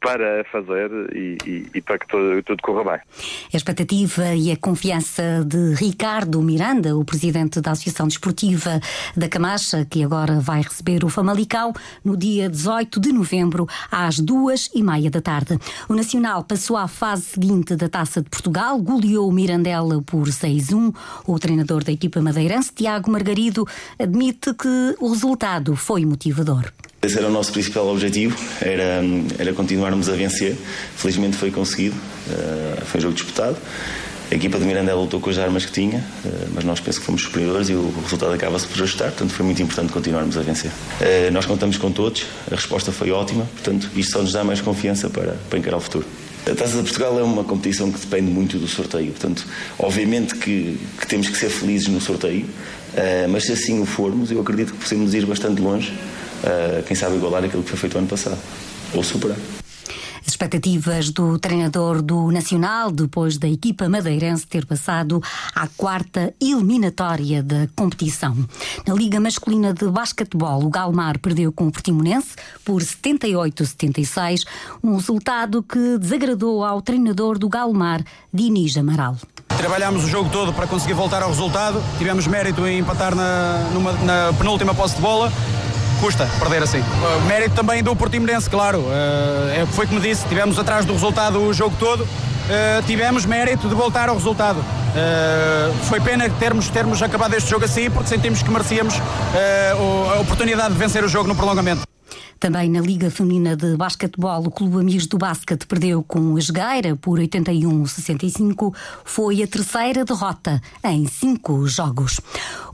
para 0.00 0.44
fazer 0.50 0.90
e, 1.14 1.36
e, 1.46 1.66
e, 1.74 1.80
para 1.80 1.98
que 1.98 2.08
tudo, 2.08 2.42
tudo 2.42 2.62
corra 2.62 2.84
bem. 2.84 3.00
A 3.52 3.56
expectativa 3.56 4.34
e 4.34 4.50
a 4.50 4.56
confiança 4.56 5.44
de 5.46 5.74
Ricardo 5.74 6.40
Miranda, 6.40 6.96
o 6.96 7.04
presidente 7.04 7.60
da 7.60 7.72
Associação 7.72 8.08
Desportiva 8.08 8.80
da 9.16 9.28
Camacha, 9.28 9.86
que 9.88 10.02
agora 10.02 10.40
vai 10.40 10.62
receber 10.62 11.04
o 11.04 11.08
Famalicão 11.08 11.72
no 12.04 12.16
dia 12.16 12.48
18 12.48 12.98
de 12.98 13.12
novembro, 13.12 13.66
às 13.90 14.18
duas 14.18 14.70
e 14.74 14.82
meia 14.82 15.10
da 15.10 15.20
tarde. 15.20 15.58
O 15.88 15.94
Nacional 15.94 16.44
passou 16.44 16.76
à 16.76 16.88
fase 16.88 17.22
seguinte 17.22 17.76
da 17.76 17.88
Taça 17.88 18.22
de 18.22 18.30
Portugal, 18.30 18.80
goleou 18.80 19.28
o 19.28 19.32
Mirandela 19.32 20.02
por 20.02 20.28
6-1. 20.28 20.94
O 21.26 21.38
treinador 21.38 21.84
da 21.84 21.92
equipa 21.92 22.22
madeirense, 22.22 22.72
Tiago 22.72 23.10
Margarido, 23.10 23.66
admite 23.98 24.54
que 24.54 24.96
o 24.98 25.10
resultado 25.10 25.76
foi 25.76 26.06
motivador. 26.06 26.72
Esse 27.02 27.16
era 27.16 27.28
o 27.28 27.30
nosso 27.30 27.50
principal 27.50 27.88
objetivo, 27.88 28.36
era, 28.60 29.02
era 29.38 29.54
continuarmos 29.54 30.10
a 30.10 30.12
vencer. 30.12 30.54
Felizmente 30.96 31.34
foi 31.34 31.50
conseguido, 31.50 31.96
uh, 31.96 32.84
foi 32.84 32.98
um 32.98 33.02
jogo 33.02 33.14
disputado. 33.14 33.56
A 34.30 34.34
equipa 34.34 34.58
de 34.58 34.66
Mirandela 34.66 35.00
lutou 35.00 35.18
com 35.18 35.30
as 35.30 35.38
armas 35.38 35.64
que 35.64 35.72
tinha, 35.72 35.98
uh, 35.98 36.48
mas 36.54 36.62
nós 36.62 36.78
penso 36.78 37.00
que 37.00 37.06
fomos 37.06 37.22
superiores 37.22 37.70
e 37.70 37.72
o 37.72 37.90
resultado 38.02 38.34
acaba-se 38.34 38.66
por 38.66 38.82
ajustar, 38.82 39.08
portanto 39.12 39.30
foi 39.30 39.46
muito 39.46 39.62
importante 39.62 39.90
continuarmos 39.94 40.36
a 40.36 40.42
vencer. 40.42 40.70
Uh, 40.70 41.32
nós 41.32 41.46
contamos 41.46 41.78
com 41.78 41.90
todos, 41.90 42.26
a 42.52 42.54
resposta 42.54 42.92
foi 42.92 43.10
ótima, 43.10 43.46
portanto 43.46 43.88
isto 43.96 44.12
só 44.12 44.20
nos 44.20 44.34
dá 44.34 44.44
mais 44.44 44.60
confiança 44.60 45.08
para, 45.08 45.38
para 45.48 45.58
encarar 45.58 45.78
o 45.78 45.80
futuro. 45.80 46.04
A 46.46 46.54
Taça 46.54 46.76
de 46.76 46.82
Portugal 46.82 47.18
é 47.18 47.22
uma 47.22 47.44
competição 47.44 47.90
que 47.90 47.98
depende 47.98 48.30
muito 48.30 48.58
do 48.58 48.68
sorteio, 48.68 49.12
portanto, 49.12 49.46
obviamente 49.78 50.34
que, 50.34 50.78
que 51.00 51.06
temos 51.06 51.30
que 51.30 51.36
ser 51.38 51.48
felizes 51.48 51.88
no 51.88 52.00
sorteio, 52.00 52.44
mas 53.28 53.44
se 53.44 53.52
assim 53.52 53.80
o 53.80 53.86
formos, 53.86 54.32
eu 54.32 54.40
acredito 54.40 54.72
que 54.72 54.78
possamos 54.78 55.12
ir 55.12 55.24
bastante 55.26 55.60
longe 55.60 55.92
quem 56.86 56.96
sabe 56.96 57.16
igualar 57.16 57.44
aquilo 57.44 57.62
que 57.62 57.70
foi 57.70 57.78
feito 57.78 57.98
ano 57.98 58.06
passado, 58.06 58.38
ou 58.94 59.02
superar. 59.02 59.36
As 60.20 60.28
expectativas 60.28 61.10
do 61.10 61.38
treinador 61.38 62.02
do 62.02 62.30
Nacional, 62.30 62.90
depois 62.90 63.38
da 63.38 63.48
equipa 63.48 63.88
madeirense 63.88 64.46
ter 64.46 64.66
passado 64.66 65.22
à 65.54 65.66
quarta 65.66 66.34
eliminatória 66.40 67.42
da 67.42 67.66
competição. 67.74 68.36
Na 68.86 68.94
Liga 68.94 69.18
Masculina 69.18 69.72
de 69.72 69.88
Basquetebol, 69.88 70.64
o 70.64 70.70
Galmar 70.70 71.18
perdeu 71.18 71.50
com 71.50 71.66
o 71.66 71.72
Portimonense 71.72 72.36
por 72.64 72.82
78-76, 72.82 74.44
um 74.84 74.96
resultado 74.96 75.62
que 75.62 75.98
desagradou 75.98 76.64
ao 76.64 76.82
treinador 76.82 77.38
do 77.38 77.48
Galmar, 77.48 78.02
Diniz 78.32 78.76
Amaral. 78.76 79.16
Trabalhámos 79.56 80.04
o 80.04 80.08
jogo 80.08 80.30
todo 80.30 80.52
para 80.52 80.66
conseguir 80.66 80.94
voltar 80.94 81.22
ao 81.22 81.30
resultado, 81.30 81.82
tivemos 81.98 82.26
mérito 82.26 82.66
em 82.66 82.78
empatar 82.78 83.14
na, 83.14 83.68
numa, 83.74 83.92
na 83.92 84.32
penúltima 84.38 84.74
posse 84.74 84.96
de 84.96 85.02
bola 85.02 85.30
custa 86.00 86.26
perder 86.38 86.62
assim. 86.62 86.80
Uh, 86.80 87.26
mérito 87.26 87.54
também 87.54 87.82
do 87.82 87.94
Portimonense, 87.94 88.48
claro. 88.48 88.78
Uh, 88.78 89.66
foi 89.72 89.86
como 89.86 90.00
disse, 90.00 90.26
tivemos 90.26 90.58
atrás 90.58 90.84
do 90.84 90.92
resultado 90.92 91.40
o 91.40 91.52
jogo 91.52 91.76
todo. 91.78 92.02
Uh, 92.02 92.82
tivemos 92.86 93.24
mérito 93.26 93.68
de 93.68 93.74
voltar 93.74 94.08
ao 94.08 94.16
resultado. 94.16 94.58
Uh, 94.58 95.72
foi 95.84 96.00
pena 96.00 96.28
termos, 96.30 96.68
termos 96.68 97.02
acabado 97.02 97.34
este 97.34 97.48
jogo 97.48 97.64
assim, 97.64 97.90
porque 97.90 98.08
sentimos 98.08 98.42
que 98.42 98.50
merecíamos 98.50 98.96
uh, 98.96 100.12
a 100.16 100.20
oportunidade 100.20 100.72
de 100.72 100.78
vencer 100.78 101.04
o 101.04 101.08
jogo 101.08 101.28
no 101.28 101.36
prolongamento. 101.36 101.89
Também 102.40 102.70
na 102.70 102.80
Liga 102.80 103.10
Feminina 103.10 103.54
de 103.54 103.76
Basquetebol, 103.76 104.46
o 104.46 104.50
Clube 104.50 104.78
Amigos 104.78 105.06
do 105.06 105.18
Basquete 105.18 105.66
perdeu 105.66 106.02
com 106.02 106.34
a 106.38 106.40
Jogueira 106.40 106.96
por 106.96 107.18
81-65. 107.18 108.74
Foi 109.04 109.42
a 109.42 109.46
terceira 109.46 110.06
derrota 110.06 110.58
em 110.82 111.06
cinco 111.06 111.68
jogos. 111.68 112.18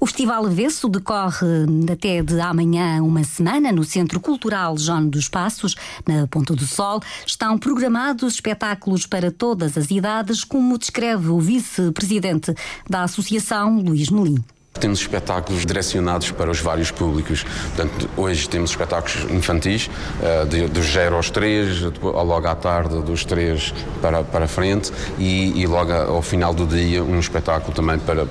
O 0.00 0.06
Festival 0.06 0.46
Avesso 0.46 0.88
decorre 0.88 1.49
até 1.92 2.23
de 2.23 2.38
amanhã 2.38 3.02
uma 3.02 3.25
semana 3.25 3.73
no 3.73 3.82
Centro 3.82 4.20
Cultural 4.20 4.78
João 4.78 5.08
dos 5.08 5.28
Passos, 5.28 5.75
na 6.06 6.28
Ponta 6.28 6.54
do 6.54 6.64
Sol. 6.64 7.02
Estão 7.26 7.58
programados 7.58 8.35
espetáculos 8.35 9.04
para 9.04 9.32
todas 9.32 9.76
as 9.76 9.90
idades, 9.90 10.44
como 10.44 10.78
descreve 10.78 11.28
o 11.28 11.40
vice-presidente 11.40 12.54
da 12.88 13.02
Associação, 13.02 13.80
Luís 13.80 14.11
Melim. 14.11 14.44
Temos 14.78 15.00
espetáculos 15.00 15.64
direcionados 15.64 16.30
para 16.30 16.50
os 16.50 16.61
vários 16.61 16.90
públicos. 16.90 17.45
Portanto, 17.75 18.09
hoje 18.16 18.49
temos 18.49 18.71
espetáculos 18.71 19.30
infantis, 19.30 19.88
uh, 20.21 20.47
de, 20.47 20.68
dos 20.68 20.87
0 20.87 21.16
aos 21.16 21.30
3, 21.30 21.83
logo 22.02 22.47
à 22.47 22.54
tarde 22.54 23.00
dos 23.02 23.25
3 23.25 23.75
para, 24.00 24.23
para 24.23 24.49
frente 24.49 24.92
e, 25.18 25.61
e 25.61 25.66
logo 25.66 25.92
ao 25.92 26.23
final 26.23 26.54
do 26.54 26.66
dia 26.66 27.02
um 27.02 27.18
espetáculo 27.18 27.75
também 27.75 27.99
para 27.99 28.26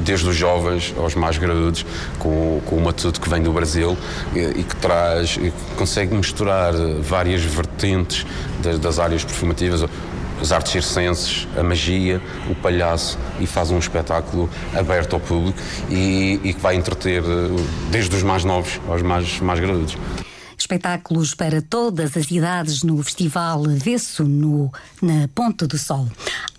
desde 0.00 0.28
os 0.28 0.36
jovens 0.36 0.94
aos 0.98 1.14
mais 1.14 1.38
graduados, 1.38 1.86
com, 2.18 2.60
com 2.66 2.76
uma 2.76 2.92
tudo 2.92 3.20
que 3.20 3.28
vem 3.28 3.42
do 3.42 3.52
Brasil 3.52 3.96
e, 4.34 4.40
e 4.40 4.64
que 4.64 4.76
traz, 4.76 5.38
e 5.40 5.52
consegue 5.76 6.14
misturar 6.14 6.72
várias 7.00 7.42
vertentes 7.42 8.26
das, 8.62 8.78
das 8.78 8.98
áreas 8.98 9.24
performativas 9.24 9.82
as 10.42 10.50
artes 10.50 10.72
circenses, 10.72 11.46
a 11.56 11.62
magia, 11.62 12.20
o 12.50 12.54
palhaço 12.56 13.16
e 13.38 13.46
faz 13.46 13.70
um 13.70 13.78
espetáculo 13.78 14.50
aberto 14.76 15.14
ao 15.14 15.20
público 15.20 15.58
e, 15.88 16.40
e 16.42 16.52
que 16.52 16.60
vai 16.60 16.74
entreter 16.74 17.22
eh, 17.22 17.62
desde 17.90 18.14
os 18.16 18.24
mais 18.24 18.44
novos 18.44 18.80
aos 18.88 19.02
mais, 19.02 19.40
mais 19.40 19.60
graduados. 19.60 19.96
Espetáculos 20.58 21.34
para 21.34 21.60
todas 21.60 22.16
as 22.16 22.30
idades 22.30 22.82
no 22.82 23.02
Festival 23.02 23.62
Vesso, 23.64 24.24
no, 24.24 24.70
na 25.00 25.28
Ponta 25.34 25.66
do 25.66 25.78
Sol. 25.78 26.08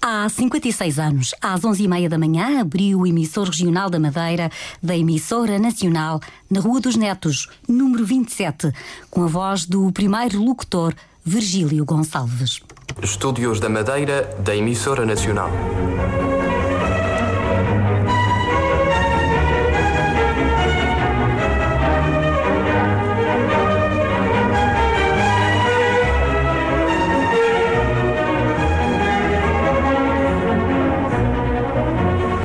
Há 0.02 0.28
56 0.28 1.00
anos, 1.00 1.32
às 1.42 1.62
11h30 1.62 2.10
da 2.10 2.18
manhã, 2.18 2.62
abriu 2.62 3.00
o 3.00 3.08
emissor 3.08 3.48
regional 3.48 3.90
da 3.90 4.00
Madeira 4.00 4.50
da 4.82 4.96
emissora 4.96 5.60
nacional 5.60 6.20
na 6.50 6.60
Rua 6.60 6.82
dos 6.82 6.96
Netos, 6.96 7.48
número 7.68 8.06
27, 8.06 8.72
com 9.10 9.24
a 9.24 9.28
voz 9.28 9.66
do 9.66 9.92
primeiro 9.92 10.42
locutor, 10.42 10.94
Virgílio 11.26 11.86
Gonçalves. 11.86 12.62
Estúdios 13.02 13.60
da 13.60 13.68
Madeira 13.68 14.30
da 14.40 14.56
Emissora 14.56 15.06
Nacional. 15.06 15.50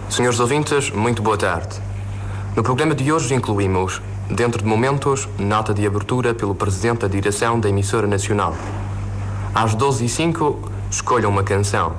Senhores 0.09 0.41
ouvintes, 0.41 0.91
muito 0.91 1.23
boa 1.23 1.37
tarde. 1.37 1.77
No 2.57 2.63
programa 2.63 2.95
de 2.95 3.13
hoje 3.13 3.35
incluímos, 3.35 4.03
dentro 4.29 4.63
de 4.63 4.69
momentos, 4.69 5.29
nota 5.39 5.73
de 5.73 5.87
abertura 5.87 6.35
pelo 6.35 6.55
Presidente 6.55 7.01
da 7.01 7.09
Direção 7.09 7.61
da 7.61 7.69
Emissora 7.69 8.07
Nacional. 8.07 8.57
Às 9.61 9.75
12h05, 9.75 10.71
escolha 10.89 11.29
uma 11.29 11.43
canção. 11.43 11.97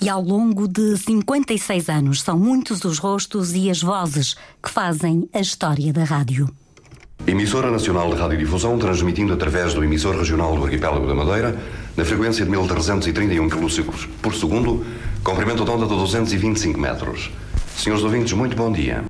E 0.00 0.08
ao 0.08 0.20
longo 0.20 0.66
de 0.66 0.96
56 0.96 1.88
anos, 1.88 2.20
são 2.20 2.36
muitos 2.36 2.84
os 2.84 2.98
rostos 2.98 3.52
e 3.52 3.70
as 3.70 3.80
vozes 3.80 4.34
que 4.60 4.68
fazem 4.68 5.28
a 5.32 5.38
história 5.38 5.92
da 5.92 6.02
rádio. 6.02 6.48
Emissora 7.24 7.70
Nacional 7.70 8.12
de 8.12 8.20
Radiodifusão, 8.20 8.76
transmitindo 8.76 9.32
através 9.32 9.72
do 9.72 9.84
emissor 9.84 10.16
regional 10.16 10.56
do 10.56 10.64
Arquipélago 10.64 11.06
da 11.06 11.14
Madeira, 11.14 11.56
na 11.96 12.04
frequência 12.04 12.44
de 12.44 12.50
1331 12.50 13.48
km 13.48 13.68
por 14.20 14.34
segundo, 14.34 14.84
comprimento 15.22 15.64
de 15.64 15.70
onda 15.70 15.86
de 15.86 15.94
225 15.94 16.76
metros. 16.76 17.30
Senhores 17.76 18.02
ouvintes, 18.02 18.32
muito 18.32 18.56
bom 18.56 18.72
dia. 18.72 19.04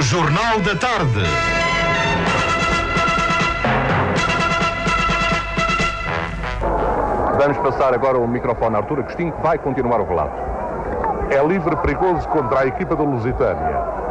Jornal 0.00 0.60
da 0.62 0.74
Tarde. 0.74 1.61
Vamos 7.42 7.58
passar 7.58 7.92
agora 7.92 8.20
o 8.20 8.28
microfone 8.28 8.76
a 8.76 8.78
Artur 8.78 9.00
Agostinho, 9.00 9.32
que 9.32 9.42
vai 9.42 9.58
continuar 9.58 10.00
o 10.00 10.04
relato. 10.04 10.40
É 11.28 11.44
livre 11.44 11.74
perigoso 11.74 12.28
contra 12.28 12.60
a 12.60 12.66
equipa 12.66 12.94
do 12.94 13.02
Lusitânia. 13.02 14.01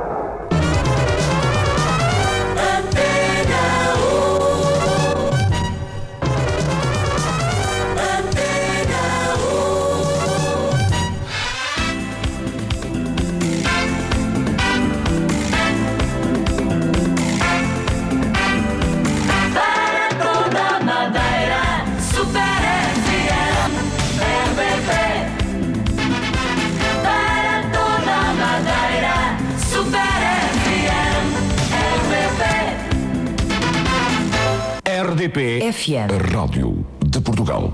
FM, 35.37 36.09
Rádio 36.33 36.85
de 37.05 37.21
Portugal. 37.21 37.73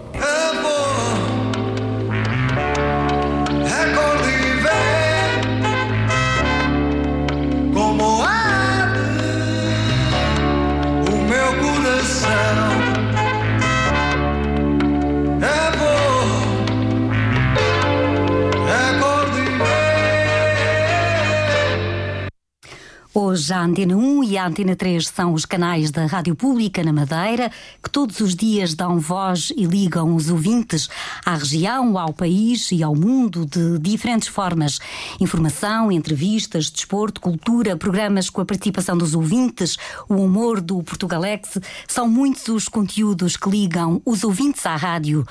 Hoje 23.37 23.53
a 23.53 23.61
Antena 23.61 23.95
1 23.95 24.23
e 24.23 24.35
a 24.35 24.47
Antena 24.47 24.75
3 24.75 25.09
são 25.09 25.31
os 25.31 25.45
canais 25.45 25.91
da 25.91 26.07
Rádio 26.07 26.35
Pública 26.35 26.83
na 26.83 26.91
Madeira, 26.91 27.51
que 27.83 27.87
todos 27.87 28.19
os 28.19 28.35
dias 28.35 28.73
dão 28.73 28.99
voz 28.99 29.53
e 29.55 29.63
ligam 29.63 30.15
os 30.15 30.27
ouvintes 30.27 30.89
à 31.23 31.35
região, 31.35 31.99
ao 31.99 32.11
país 32.11 32.71
e 32.71 32.81
ao 32.81 32.95
mundo 32.95 33.45
de 33.45 33.77
diferentes 33.77 34.27
formas. 34.27 34.79
Informação, 35.19 35.91
entrevistas, 35.91 36.71
desporto, 36.71 37.21
cultura, 37.21 37.77
programas 37.77 38.27
com 38.27 38.41
a 38.41 38.45
participação 38.45 38.97
dos 38.97 39.13
ouvintes, 39.13 39.77
o 40.09 40.15
humor 40.15 40.59
do 40.59 40.81
Portugalex, 40.81 41.59
são 41.87 42.09
muitos 42.09 42.47
os 42.47 42.67
conteúdos 42.67 43.37
que 43.37 43.51
ligam 43.51 44.01
os 44.03 44.23
ouvintes 44.23 44.65
à 44.65 44.75
rádio 44.75 45.23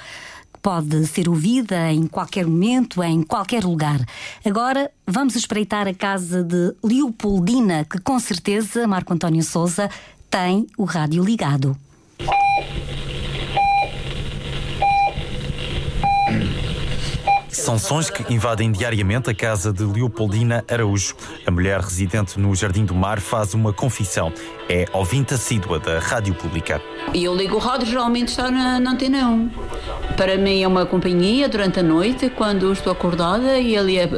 pode 0.62 1.06
ser 1.06 1.28
ouvida 1.28 1.92
em 1.92 2.06
qualquer 2.06 2.46
momento, 2.46 3.02
em 3.02 3.22
qualquer 3.22 3.64
lugar. 3.64 4.00
Agora 4.44 4.90
vamos 5.06 5.36
espreitar 5.36 5.86
a 5.86 5.94
casa 5.94 6.42
de 6.42 6.74
Leopoldina, 6.82 7.84
que 7.84 7.98
com 8.00 8.18
certeza 8.18 8.86
Marco 8.86 9.12
António 9.12 9.42
Souza 9.42 9.88
tem 10.30 10.66
o 10.76 10.84
rádio 10.84 11.24
ligado. 11.24 11.76
São 17.48 17.78
sons 17.78 18.10
que 18.10 18.32
invadem 18.32 18.70
diariamente 18.70 19.30
a 19.30 19.34
casa 19.34 19.72
de 19.72 19.82
Leopoldina 19.82 20.64
Araújo. 20.70 21.16
A 21.46 21.50
mulher 21.50 21.80
residente 21.80 22.38
no 22.38 22.54
Jardim 22.54 22.84
do 22.84 22.94
Mar 22.94 23.20
faz 23.20 23.54
uma 23.54 23.72
confissão. 23.72 24.32
É 24.68 24.84
ouvinte 24.92 25.32
assídua 25.32 25.78
da 25.78 26.00
Rádio 26.00 26.34
Pública. 26.34 26.82
E 27.14 27.22
eu 27.22 27.36
ligo 27.36 27.54
o 27.54 27.58
rádio, 27.58 27.86
geralmente 27.86 28.28
está 28.28 28.50
na, 28.50 28.80
na 28.80 28.90
antena 28.90 29.28
1. 29.28 29.50
Para 30.16 30.36
mim 30.36 30.60
é 30.60 30.66
uma 30.66 30.84
companhia 30.84 31.48
durante 31.48 31.78
a 31.78 31.82
noite, 31.84 32.28
quando 32.30 32.72
estou 32.72 32.92
acordada 32.92 33.58
e 33.58 33.76
ali 33.76 33.96
é, 33.96 34.08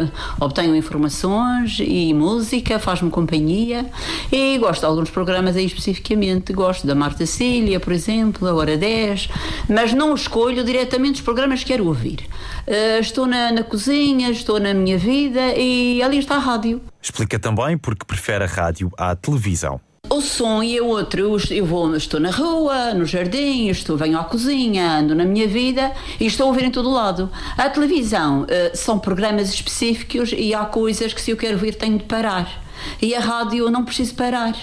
obtenho 0.41 0.75
informações 0.75 1.79
e 1.81 2.15
música, 2.15 2.79
faz-me 2.79 3.11
companhia. 3.11 3.85
E 4.33 4.57
gosto 4.57 4.81
de 4.81 4.87
alguns 4.87 5.11
programas 5.11 5.55
aí 5.55 5.67
especificamente. 5.67 6.53
Gosto 6.55 6.87
da 6.87 6.95
Marta 6.95 7.27
Cília, 7.27 7.79
por 7.79 7.93
exemplo, 7.93 8.49
a 8.49 8.55
Hora 8.55 8.79
10, 8.79 9.29
mas 9.69 9.93
não 9.93 10.15
escolho 10.15 10.65
diretamente 10.65 11.17
os 11.17 11.21
programas 11.21 11.61
que 11.61 11.67
quero 11.67 11.87
ouvir. 11.87 12.27
Uh, 12.67 13.01
estou 13.01 13.27
na, 13.27 13.53
na 13.53 13.63
cozinha, 13.63 14.31
estou 14.31 14.59
na 14.59 14.73
minha 14.73 14.97
vida 14.97 15.55
e 15.57 16.03
ali 16.03 16.19
está 16.19 16.37
a 16.37 16.39
rádio. 16.39 16.81
Explica 17.03 17.39
também 17.39 17.77
porque 17.77 18.07
prefere 18.07 18.45
a 18.45 18.47
rádio 18.47 18.91
à 18.97 19.15
televisão. 19.15 19.81
O 20.11 20.23
som 20.23 20.63
e 20.63 20.81
o 20.81 20.87
outro, 20.87 21.39
eu 21.51 21.67
vou, 21.67 21.95
estou 21.95 22.19
na 22.19 22.31
rua, 22.31 22.95
no 22.95 23.05
jardim, 23.05 23.69
estou, 23.69 23.95
venho 23.95 24.19
à 24.19 24.25
cozinha, 24.25 25.01
ando 25.01 25.15
na 25.15 25.25
minha 25.25 25.47
vida 25.47 25.93
e 26.19 26.25
estou 26.25 26.47
a 26.47 26.49
ouvir 26.49 26.65
em 26.65 26.71
todo 26.71 26.89
lado. 26.89 27.31
A 27.59 27.69
televisão 27.69 28.43
uh, 28.45 28.47
são 28.75 28.99
programas 28.99 29.53
específicos 29.53 30.33
e 30.35 30.55
há 30.55 30.65
coisas 30.65 31.13
que 31.13 31.21
se 31.21 31.31
eu 31.31 31.37
quero 31.37 31.55
ouvir 31.55 31.75
tenho 31.75 31.99
de 31.99 32.05
parar. 32.05 32.65
E 33.03 33.15
a 33.15 33.21
rádio 33.21 33.67
eu 33.67 33.71
não 33.71 33.85
preciso 33.85 34.15
parar. 34.15 34.55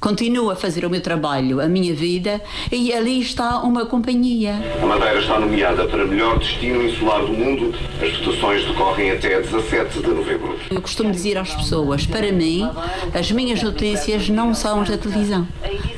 Continuo 0.00 0.50
a 0.50 0.56
fazer 0.56 0.86
o 0.86 0.88
meu 0.88 1.02
trabalho, 1.02 1.60
a 1.60 1.68
minha 1.68 1.94
vida, 1.94 2.40
e 2.72 2.90
ali 2.90 3.20
está 3.20 3.58
uma 3.58 3.84
companhia. 3.84 4.54
A 4.82 4.86
Madeira 4.86 5.18
está 5.18 5.38
nomeada 5.38 5.86
para 5.86 6.06
melhor 6.06 6.38
destino 6.38 6.82
insular 6.82 7.20
do 7.20 7.34
mundo. 7.34 7.74
As 8.00 8.16
votações 8.16 8.64
decorrem 8.64 9.10
até 9.10 9.42
17 9.42 10.00
de 10.00 10.08
novembro. 10.08 10.58
Eu 10.70 10.80
costumo 10.80 11.10
dizer 11.10 11.36
às 11.36 11.54
pessoas, 11.54 12.06
para 12.06 12.32
mim, 12.32 12.66
as 13.12 13.30
minhas 13.30 13.62
notícias 13.62 14.30
não 14.30 14.54
são 14.54 14.80
as 14.80 14.88
da 14.88 14.96
televisão, 14.96 15.46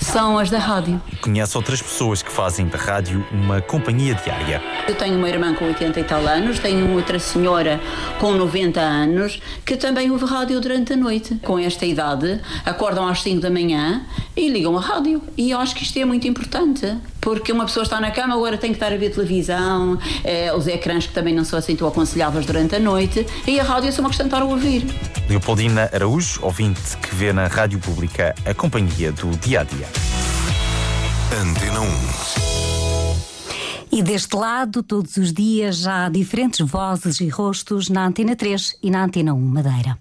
são 0.01 0.37
as 0.37 0.51
da 0.51 0.59
rádio. 0.59 1.01
Conhece 1.21 1.57
outras 1.57 1.81
pessoas 1.81 2.23
que 2.23 2.33
fazem 2.33 2.67
da 2.67 2.79
rádio 2.79 3.25
uma 3.31 3.61
companhia 3.61 4.17
diária. 4.17 4.61
Eu 4.89 4.97
tenho 4.97 5.17
uma 5.17 5.29
irmã 5.29 5.55
com 5.55 5.65
80 5.65 6.01
e 6.01 6.05
tal 6.05 6.27
anos, 6.27 6.59
tenho 6.59 6.93
outra 6.97 7.21
senhora 7.21 7.81
com 8.19 8.33
90 8.33 8.81
anos 8.81 9.41
que 9.65 9.77
também 9.77 10.11
ouve 10.11 10.25
rádio 10.25 10.61
durante 10.61 10.93
a 10.93 10.97
noite. 10.97 11.37
Com 11.41 11.57
esta 11.57 11.87
idade, 11.87 12.41
acordam 12.67 13.07
às 13.07 13.23
5 13.23 13.41
da 13.41 13.51
manhã 13.51 13.92
e 14.37 14.49
ligam 14.49 14.77
a 14.77 14.81
rádio. 14.81 15.23
E 15.37 15.51
eu 15.51 15.59
acho 15.59 15.75
que 15.75 15.83
isto 15.83 15.99
é 15.99 16.05
muito 16.05 16.27
importante, 16.27 16.97
porque 17.21 17.53
uma 17.53 17.65
pessoa 17.65 17.85
está 17.85 18.01
na 18.01 18.11
cama, 18.11 18.35
agora 18.35 18.57
tem 18.57 18.71
que 18.71 18.77
estar 18.77 18.93
a 18.93 18.97
ver 18.97 19.11
televisão, 19.11 19.99
eh, 20.25 20.53
os 20.55 20.67
ecrãs 20.67 21.07
que 21.07 21.13
também 21.13 21.35
não 21.35 21.45
são 21.45 21.59
assim 21.59 21.77
tão 21.77 21.87
aconselháveis 21.89 22.47
durante 22.47 22.77
a 22.77 22.81
noite, 22.81 23.27
e 23.47 23.59
a 23.59 23.63
rádio 23.63 23.89
é 23.89 23.93
só 23.93 24.01
uma 24.01 24.09
questão 24.09 24.27
de 24.27 24.35
estar 24.35 24.43
a 24.43 24.47
ouvir. 24.47 24.85
Leopoldina 25.29 25.91
Araújo, 25.93 26.41
ouvinte 26.43 26.97
que 26.99 27.15
vê 27.15 27.33
na 27.33 27.47
Rádio 27.47 27.79
Pública 27.79 28.35
a 28.45 28.55
companhia 28.55 29.13
do 29.13 29.31
dia 29.39 29.61
a 29.61 29.65
dia. 29.65 29.89
Antena 31.41 31.81
1. 31.81 31.87
E 33.95 34.03
deste 34.03 34.35
lado, 34.37 34.83
todos 34.83 35.19
os 35.19 35.33
dias, 35.35 35.87
há 35.87 36.09
diferentes 36.09 36.67
vozes 36.67 37.21
e 37.21 37.29
rostos 37.29 37.91
na 37.91 38.07
Antena 38.07 38.35
3 38.35 38.79
e 38.83 38.91
na 38.91 39.05
Antena 39.05 39.35
1 39.35 39.39
Madeira. 39.39 39.99